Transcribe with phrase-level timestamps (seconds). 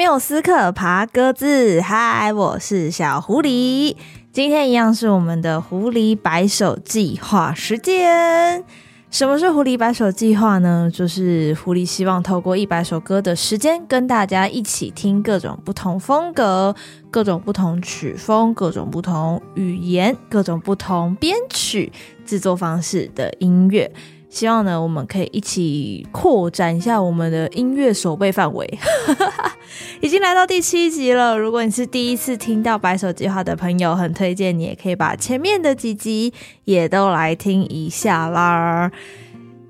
[0.00, 3.94] 缪斯克爬鸽子，嗨，我是小狐狸。
[4.32, 8.64] 今天一样是我们的狐狸白手计划时间。
[9.10, 10.90] 什么是狐狸白手计划呢？
[10.90, 16.74] 就是狐狸希望透过一百首歌的时间，跟大家一起听各种不同风格、
[17.10, 21.92] 各种不同曲风、各种不同语言、各种不同编曲
[22.24, 23.92] 制作方式的音乐。
[24.30, 28.78] 希望呢，我们可以一起扩展一下我们的音乐守备范围。
[30.00, 36.32] 已经来到第七集了，如果你是第一次听到白手计划的朋友，很推荐你也可以把前面的几集
[36.64, 38.90] 也都来听一下啦。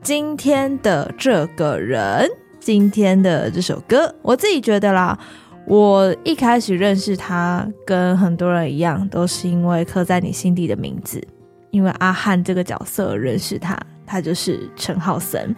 [0.03, 2.29] 今天的这个人，
[2.61, 5.19] 今天的这首歌，我自己觉得啦，
[5.67, 11.27] 我一开始认识他，跟很多人一样，都是因为刻在你心底的名字，
[11.71, 13.75] 因为阿汉这个角色认识他。
[14.11, 15.55] 他就是陈浩森，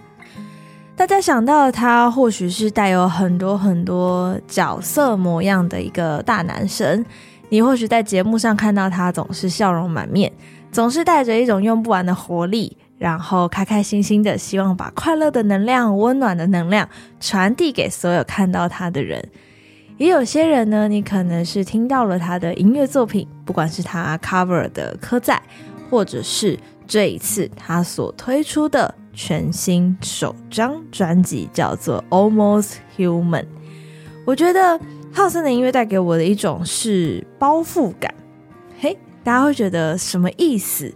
[0.94, 7.02] 大家想到他，或许是带有很多很多角色模样的一个大男生。
[7.48, 10.30] 你或许在节目上看到他，总是笑容满面，
[10.70, 16.86] 总是带着一种用不完的活力，然后开开心心的，希望把快乐的能量、温暖的能量
[17.20, 19.26] 传递给所有看到他的人。
[19.96, 25.36] 也有些人呢，你可能是听到了他的音乐作品，不管是他 cover 的《刻在》，
[25.90, 26.58] 或者是。
[26.92, 33.40] 这一次，他所推出的全新首张专辑叫做《Almost Human》。
[34.26, 34.78] 我觉得
[35.10, 38.12] 浩森的音乐带给我的一种是包覆感。
[38.78, 40.92] 嘿，大家会觉得什么意思？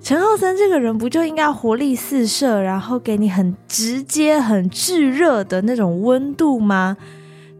[0.00, 6.96] 陈浩森这个人不就应该活力四射，然后给你很直接、很炙热的那种温度吗？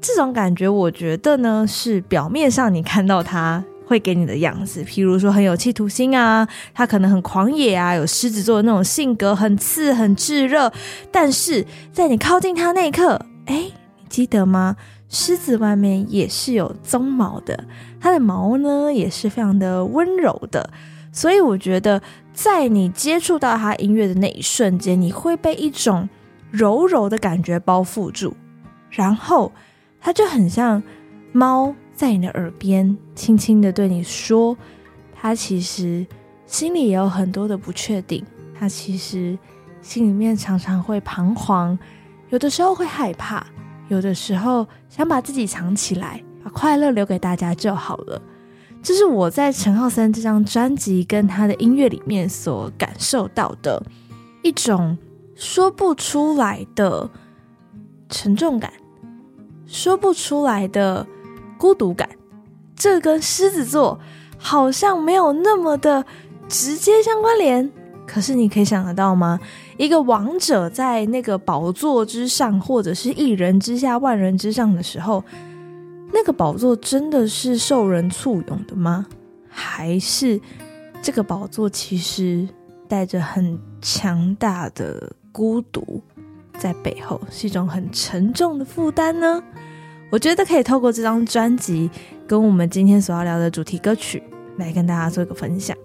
[0.01, 3.65] 这种感觉，我觉得呢，是表面上你看到他。
[3.91, 10.73] 会给你的样子，譬如说很有企图心啊，他可能很狂野啊，有狮子座的那种性格，很刺、很炙热。
[11.11, 13.65] 但是在你靠近他那一刻，哎，
[13.99, 14.77] 你记得吗？
[15.09, 17.65] 狮子外面也是有鬃毛的，
[18.01, 20.71] 它的毛呢也是非常的温柔的。
[21.11, 22.01] 所以我觉得，
[22.33, 26.09] 在你接触到他音乐的那一瞬间，你会被一种
[26.53, 28.35] 柔柔的感觉包覆住，
[28.89, 29.51] 然后
[30.01, 30.81] 它就很像
[31.33, 31.75] 猫。
[32.01, 34.57] 在你的耳边轻轻的对你说，
[35.13, 36.07] 他其实
[36.47, 38.25] 心里也有很多的不确定，
[38.59, 39.39] 他其实
[39.83, 41.79] 心里面常常会彷徨，
[42.31, 43.47] 有的时候会害怕，
[43.89, 48.23] 有的时候想把自己藏起来，把快乐留给大家就好了。
[48.83, 53.83] 这是我在陈浩森这张专辑跟他的音乐里面所感受到的
[54.43, 54.97] 一种
[55.35, 57.11] 说不出来的
[58.09, 58.73] 沉重感，
[59.67, 61.07] 说不出来的。
[61.61, 62.09] 孤独感，
[62.75, 64.01] 这跟狮子座
[64.39, 66.03] 好像没有那么的
[66.49, 67.71] 直接相关联。
[68.07, 69.39] 可是你可以想得到吗？
[69.77, 75.23] 一个王者在那个宝座之上，或者是一人之下、万人之上的时候，
[76.13, 79.07] 那个宝座真的是受人簇拥的吗？
[79.49, 80.41] 还是
[81.03, 82.49] 这个宝座其实
[82.89, 86.03] 带着很强大的孤独
[86.59, 89.43] 在背后，是一种很沉重的负担呢？
[90.11, 91.89] 我觉得可以透过这张专辑
[92.27, 94.21] 跟我们今天所要聊的主题歌曲
[94.57, 95.77] 来跟大家做一个分享。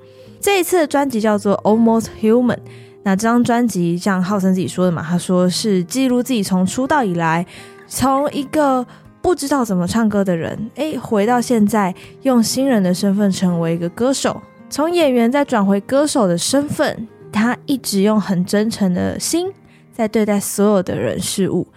[0.41, 2.55] 这一次的专辑叫做《Almost Human》，
[3.03, 7.45] 那这张专辑像浩森自己说的嘛，他说是记录自己从出道以来，
[7.87, 8.85] 从一个
[9.21, 11.93] 不知道怎么唱歌的人，诶，回到现在
[12.23, 19.51] 用新人的身份成为一个歌手，从演员再转回歌手的身份，他一直用很真诚的心
[19.93, 21.67] 在对待所有的人事物，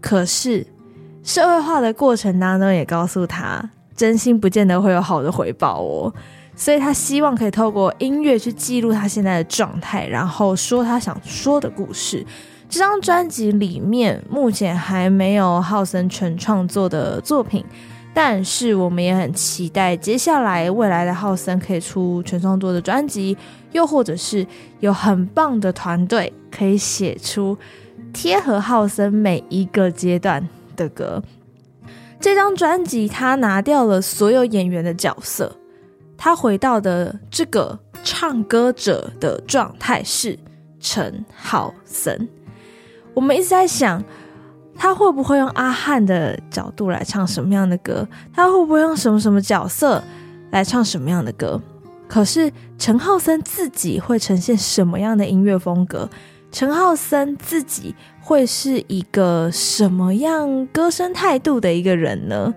[0.00, 0.66] 可是。
[1.22, 6.12] 社会化的过程当中，也告诉他，真心不见得会有好的回报哦。
[6.54, 12.24] 所以他希望可以透过音乐去记录他现在的状态，然后说他想说的故事。
[12.68, 17.64] 这张专辑里面目前还没有浩森全创作的作品，
[18.14, 23.36] 但是我们也很期待接下来未来的浩森可以出全创作的专辑，
[23.72, 24.46] 又或者是
[24.80, 27.56] 有很棒的团队可以写出
[28.12, 30.46] 贴合浩森每一个阶段
[30.76, 31.22] 的歌，
[32.20, 35.56] 这张专辑他拿掉了所有演员的角色，
[36.16, 40.38] 他回到的这个唱歌者的状态是
[40.80, 42.28] 陈浩森。
[43.14, 44.02] 我们一直在想，
[44.74, 48.06] 他会不会用阿汉的角度来唱什么样的歌？
[48.32, 50.02] 他会不会用什么什么角色
[50.50, 51.60] 来唱什么样的歌？
[52.08, 56.08] 可是陈浩森自己会呈现什么样的音乐风格？
[56.52, 62.54] 陈浩森自己会是一个什么样歌声态度的一个人呢？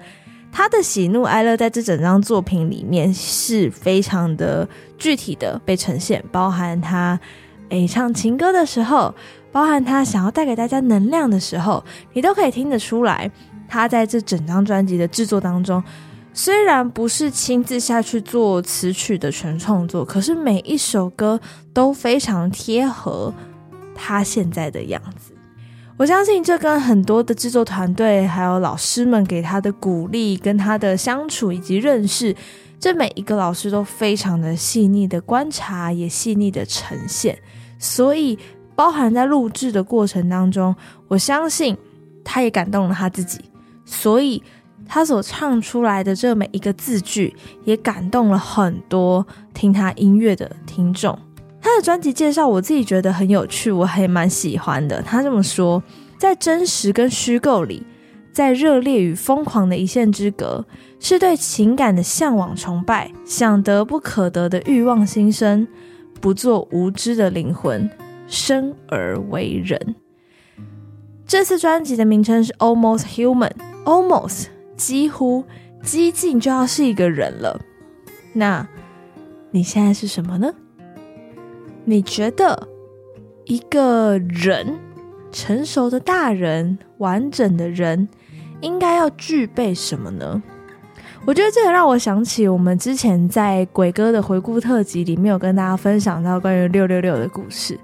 [0.52, 7.18] 他的喜怒哀乐在这整张作品里面是非常的具体的被呈现，包含他
[7.70, 9.16] 诶唱情歌的时候，
[9.52, 13.32] 包含他想要带给大家能量的时候，你都可以听得出来。
[13.68, 15.82] 他在这整张专辑的制作当中，
[16.34, 21.40] 虽然不是亲自下去做词曲的全创作，可是每一首歌
[21.74, 23.34] 都非常贴合
[23.96, 25.34] 他现在的样子。
[25.98, 32.36] 我相信这跟很多的制作团队，还有老师们给他的鼓励，跟他的相处以及认识，
[32.78, 37.40] 这每一个老师都非常的细腻的观察，也细腻的呈现。
[37.80, 38.38] 所以，
[38.76, 40.76] 包含在录制的过程当中，
[41.08, 41.78] 我相信
[42.26, 43.40] 他也感动了他自己，
[43.86, 44.44] 所以
[44.86, 47.34] 他所唱出来的这每一个字句，
[47.64, 51.18] 也感动了很多听他音乐的听众。
[51.66, 55.02] 他的专辑介绍，我自己觉得很有趣，我还蛮喜欢的。
[55.02, 55.82] 他这么说，
[56.16, 57.84] 在真实跟虚构里，
[58.32, 60.64] 在热烈与疯狂的一线之隔，
[61.00, 65.68] 是对情感的向往、崇拜，想得不可得的欲望心生，
[66.22, 67.90] 不做无知的灵魂，
[68.28, 69.96] 生而为人。
[71.26, 75.44] 这次专辑的名称是 Almost Human，Almost 几乎
[75.82, 77.60] 几近就要是一个人了。
[78.34, 78.68] 那
[79.50, 80.54] 你现在是什么呢？
[81.86, 82.68] 你觉得
[83.46, 84.80] 一个人，
[85.32, 88.10] 成熟的大人，完整的人，
[88.62, 90.42] 应该要具备什么呢？
[91.26, 97.80] 我觉得这个让我想起我们之前在鬼哥的回顾特辑里面有跟大家分享到关于六六六的故事。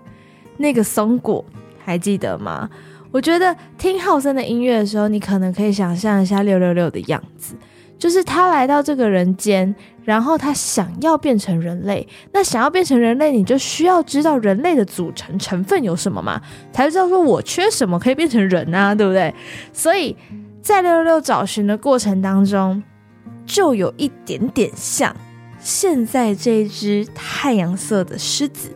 [0.57, 1.44] 那个松果
[1.83, 2.69] 还记得吗？
[3.12, 7.56] 我觉得听浩森的音乐的时候，你可能可以想象一下六六六的样子。
[8.01, 12.07] 就是他来到这个人间，然后他想要变成人类。
[12.33, 16.42] 那想要变成人类，你就需要知道人类的组成成分有什么嘛，
[16.74, 19.31] 才知道说我缺什么可以变成人啊，对不对？
[19.71, 20.18] 所以
[20.63, 22.81] 在六六六找寻的过程当中，
[23.45, 25.15] 就有一点点像
[25.59, 28.75] 现在这只太阳色的狮子，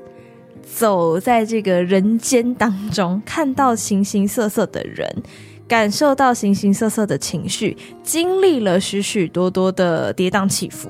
[0.62, 5.24] 走在这个人间当中，看到形形色色的人。
[5.68, 10.90] 感受到形形色色的情绪，经历了许许多多的跌宕起伏。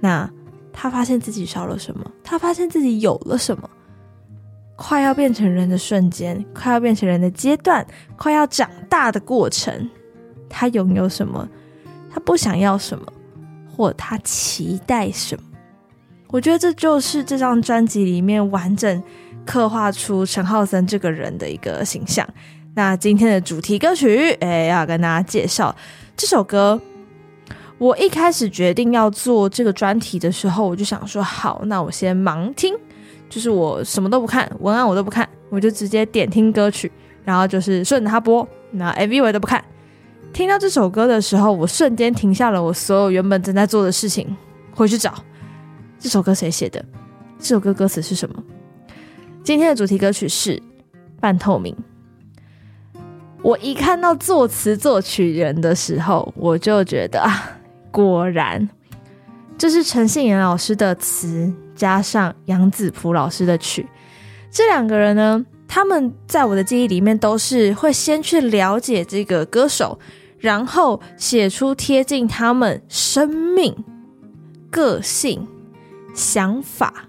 [0.00, 0.28] 那
[0.72, 2.10] 他发现自己少了什么？
[2.22, 3.68] 他发现自己有了什么？
[4.76, 7.86] 快要变成人的瞬间，快要变成人的阶段，
[8.16, 9.90] 快要长大的过程，
[10.48, 11.48] 他拥有什么？
[12.10, 13.04] 他不想要什么？
[13.68, 15.42] 或他期待什么？
[16.28, 19.02] 我觉得这就是这张专辑里面完整
[19.44, 22.26] 刻画出陈浩森这个人的一个形象。
[22.74, 25.74] 那今天的主题歌曲，哎，要跟大家介绍
[26.16, 26.80] 这首歌。
[27.76, 32.74] 我一开始决定要做这个专题的时候，我就想说，好，那我先盲听，
[33.28, 36.90] 就是我什么都不看，文案我都不看，我就直接点听歌曲，
[37.24, 39.62] 然后就是顺着它播，那 MV 我也都不看。
[40.32, 44.34] 听到这首歌的时候，我瞬间停下了我所有原本正在做的事情，
[44.74, 45.12] 回去找
[45.98, 46.82] 这首歌谁写的，
[47.38, 48.42] 这首歌歌词是什么。
[49.44, 50.56] 今天的主题歌曲是
[51.20, 51.74] 《半透明》。
[53.42, 57.58] 我一看到作词作曲人的时候，我就觉得啊，
[57.90, 58.68] 果然
[59.58, 63.84] 这是陈信延老师的词加上杨子蹼老师的曲。
[64.48, 69.98] 这两个人呢，他们在我的记忆里面都是会先去了解这个歌手，
[70.38, 73.74] 然后写出贴近他们生命、
[74.70, 75.48] 个性、
[76.14, 77.08] 想法、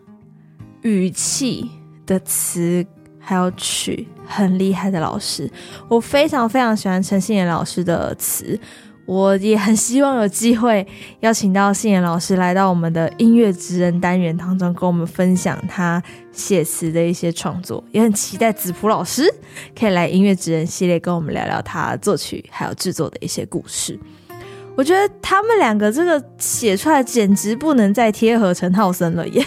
[0.82, 1.70] 语气
[2.08, 2.84] 的词。
[3.24, 5.50] 还有曲很厉害的老师，
[5.88, 8.60] 我非常非常喜欢陈信延老师的词，
[9.06, 10.86] 我也很希望有机会
[11.22, 19.24] 邀请到信延老师来到我们的音乐职人单元当中，跟我们分享他写词的一些创作，也很期待子蹼老师
[19.78, 23.98] 可以来音乐职人系列跟我们聊聊他作曲还有制作的一些故事。
[24.76, 29.46] 我觉得他们两个这个写出来简直不能再贴合陈浩森了耶。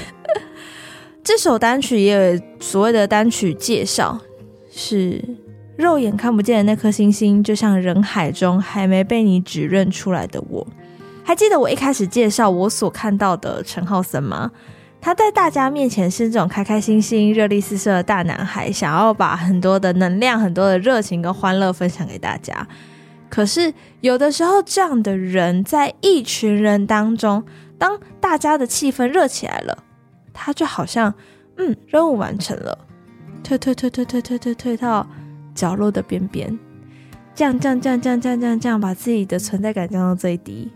[1.27, 4.17] 这首单曲也有所谓的单曲介绍，
[4.71, 5.21] 是
[5.77, 10.65] 肉眼看不见的那颗星星，就像人海中还没被你指认出来的我。
[11.25, 14.53] 还记得我一开始介绍我所看到的陈浩森吗？
[15.01, 22.65] 他在大家面前是这种开开心心、热力四射的大男孩，想要把很多的能量、很多的热情跟欢乐分享给大家。
[23.29, 27.43] 可是有的时候，这样的人在一群人当中，
[27.77, 29.83] 当大家的气氛热起来了。
[30.39, 31.13] 他就好像，
[31.57, 32.79] 嗯，任务完成了，
[33.43, 35.07] 退退退退退退退退到
[35.55, 36.57] 角落的边边，
[37.35, 40.71] 降降降降降降降，把自己的存在感降到最低，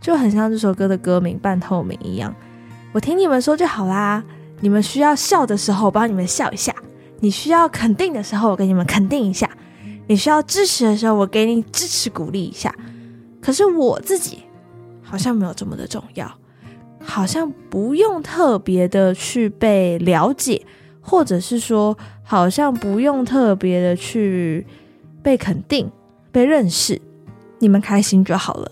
[0.00, 2.34] 就很像这首歌的歌名《半透明》一样。
[2.92, 4.24] 我听你们说就好啦，
[4.60, 6.72] 你们需要笑的时候，我帮你们笑一下；
[7.20, 9.46] 你需要肯定的时候，我给你们肯定一下；
[10.08, 12.74] 你需要支持的时候，我给你支持鼓励一下。
[13.40, 14.40] 可是我自己
[15.02, 16.30] 好像没有这么的重要。
[17.10, 20.62] 好像不用特别的去被了解，
[21.00, 24.64] 或者是说，好像不用特别的去
[25.20, 25.90] 被肯定、
[26.30, 27.00] 被认识。
[27.58, 28.70] 你们开心就好了。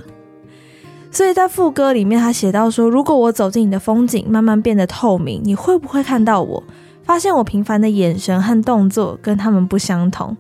[1.11, 6.63] 所以在副歌里面，他写到说：“如果我走进你的风景，慢慢变得透明，你会不会看到我？
[7.03, 10.37] 发现我平凡的眼神和动作跟他们不相同？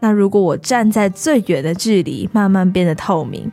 [0.00, 3.52] 那如果我站在最远的距离，慢慢变得透明，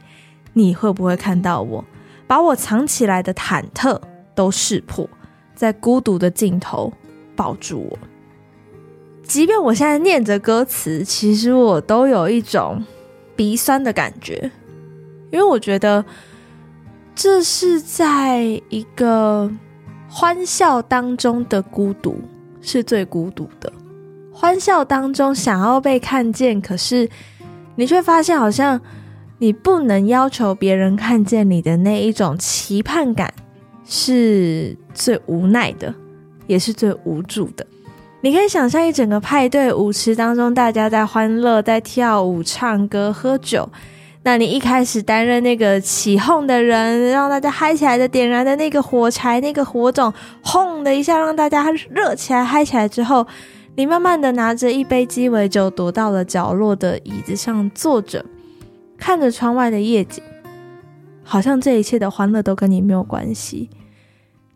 [0.53, 1.85] 你会不会看到我？
[2.27, 3.99] 把我藏起来的忐忑
[4.33, 5.09] 都识破，
[5.53, 6.91] 在孤独的尽头
[7.35, 7.99] 抱住我。
[9.23, 12.83] 即便我现在念着歌词，其实我都有一种
[13.35, 14.51] 鼻酸的感觉，
[15.31, 16.03] 因为我觉得。”
[17.17, 19.49] 这是在一个
[20.09, 22.19] 欢笑当中的孤独，
[22.59, 23.71] 是最孤独的。
[24.33, 27.09] 欢笑当中想要被看见，可是
[27.77, 28.77] 你却发现，好像
[29.37, 33.33] 你不能要求别人看见你的那一种期盼感，
[33.85, 35.93] 是最无奈的，
[36.47, 37.65] 也是最无助的。
[38.21, 43.69] 你可以想象一整个派对舞池当中，大家在欢乐，在跳舞、唱歌、喝酒。
[44.23, 50.11] 那你一开始担任那个起哄的人，让大家嗨起来的点燃的那个火柴，那个火种，
[50.41, 53.27] 轰的一下让大家热起来、嗨起来之后，
[53.75, 58.25] 你慢慢的拿着一杯鸡尾酒，躲到了角落的椅子上坐着，
[58.97, 60.23] 看着窗外的夜景，
[61.23, 63.69] 好像这一切的欢乐都跟你没有关系。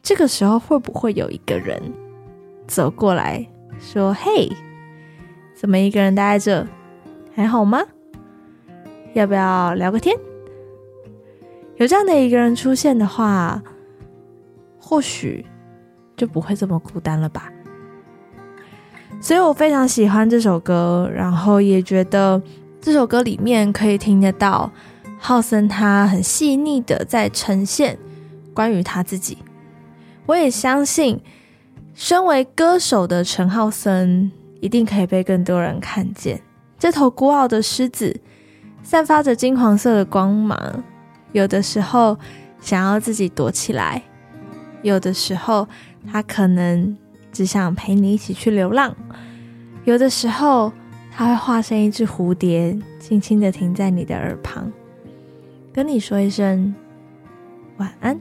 [0.02, 1.82] 这个时候会不会有一个人
[2.68, 3.46] 走过来
[3.80, 4.50] 说：“嘿，
[5.56, 6.68] 怎么一个人待在这？
[7.36, 7.82] 还好吗？”
[9.14, 10.16] 要不要聊个天？
[11.78, 13.62] 有这样的一个人出现的话，
[14.80, 15.46] 或许
[16.16, 17.52] 就不会这么孤单了吧。
[19.22, 22.42] 所以我非常喜欢这首歌，然后也觉得
[22.82, 24.72] 这首歌里面可以听得到
[25.18, 27.98] 浩森他很细腻的在呈现
[28.54, 29.38] 关于他自己。
[30.26, 31.22] 我也相信，
[31.94, 34.32] 身为歌手的陈浩森
[34.62, 36.42] 一定可以被更多人看见。
[36.78, 38.20] 这头孤傲的狮子。
[38.82, 40.58] 散发着金黄色的光芒，
[41.34, 42.18] 有的时候
[42.62, 44.02] 想要自己躲起来，
[44.82, 45.68] 有的时候
[46.10, 46.98] 他可能
[47.32, 48.96] 只想陪你一起去流浪，
[49.84, 50.72] 有的时候
[51.20, 54.72] 他会化身一只蝴蝶，轻轻的停在你的耳旁，
[55.74, 56.74] 跟你说一声
[57.76, 58.18] 晚安。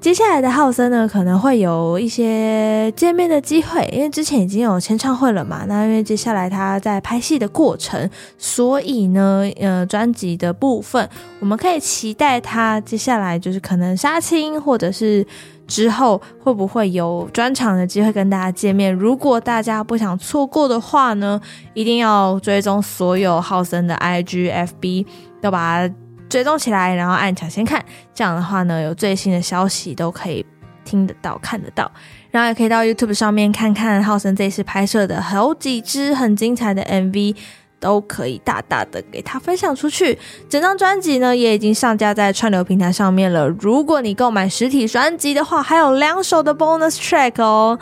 [0.00, 5.64] 接下来的浩森呢，可能会有一些见面的机会，因为之前已经有签唱会了嘛。
[5.68, 15.24] 那因为接下来他在拍戏的过程，所以呢，呃，专辑的部分我们可以期待他接下来就是可能杀青，或者是
[15.68, 18.92] 之后会不会有专场的机会跟大家见面。
[18.92, 21.40] 如果大家不想错过的话呢，
[21.74, 25.06] 一定要追踪所有浩森的 IG、FB，
[25.40, 25.94] 都把它。
[26.28, 27.82] 追踪起来，然后按抢先看，
[28.12, 30.44] 这样的话呢，有最新的消息都可以
[30.84, 31.90] 听得到、看得到，
[32.30, 37.34] 然后也可以到 YouTube 上面看看浩森这次拍摄的好几支很精彩的 MV。
[37.80, 40.18] 都可以大大的给他分享出去。
[40.48, 43.48] 整张专辑呢，也已经上架在串流平台上面了。
[43.48, 47.78] 如果你购买实体专辑的话，还有两首的 bonus track 哦。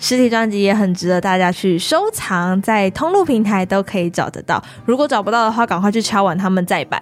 [0.00, 4.60] 实体专辑也很值得大家去收藏，在通路平台都可以找得到。
[4.86, 7.00] 如果找不到的话，赶快去敲完他们再版，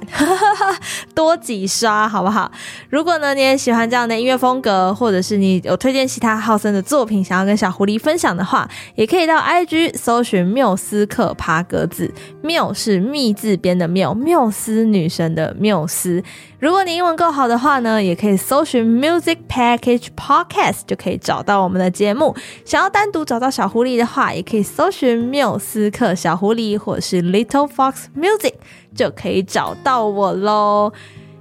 [1.14, 2.50] 多几刷好不好？
[2.90, 12.12] 如果呢，你也喜欢这样的音乐风格，或者是你有推荐其他浩森的作品，想要跟小狐狸分享的话，也可以到 IG 搜寻缪斯克爬格子。
[12.42, 16.22] 缪是密字边的缪，缪斯女神的缪斯。
[16.60, 22.34] 如果你英文够好的话呢，也可以搜寻 Music Package Podcast 就可以找到我们的节目。
[22.64, 28.54] 想要单独找到小狐狸的话，也可以搜寻缪斯克小狐狸或是 Little Fox Music
[28.92, 30.92] 就可以找到我喽。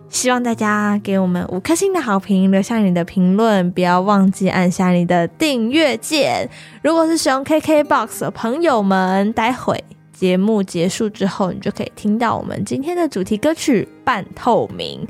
[0.08, 6.48] 希望大家给我们五颗星的好评，留下你的评论，不要忘记按下你的订阅键。
[6.84, 9.84] 如果是使用 KKBOX 的朋友们，待会。
[10.20, 15.06] 节目结束之后，你就可以听到我们今天的主题歌曲《半透明》。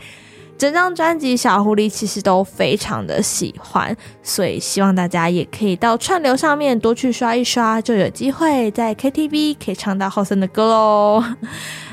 [0.57, 11.23] 整张专辑小狐狸其实都非常的喜欢，所以希望大家也可以到串流上面多去刷一刷，就有机会在 KTV 可以唱到浩森的歌喽。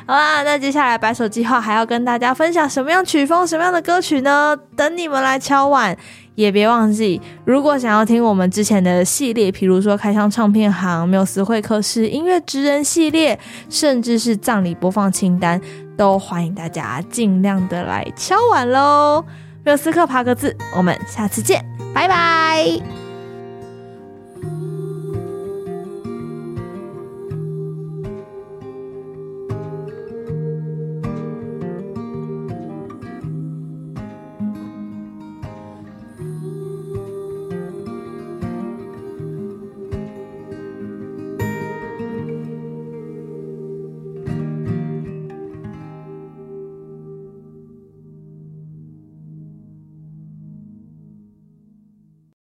[0.07, 4.57] 好啦，那接下来白手计划还要跟大家分享什么样曲风、什么样的歌曲呢？
[4.75, 5.97] 等你们来敲碗。
[6.35, 13.39] 也别忘记，如果想要听我们之前的系列，比如说开箱唱片行、缪斯会客室、音乐职人系列，
[13.69, 15.61] 甚至是葬礼播放清单，
[15.97, 19.25] 都欢迎大家尽量的来敲碗喽！
[19.65, 21.65] 缪斯克爬格子，我们下次见，
[21.95, 23.04] 拜拜。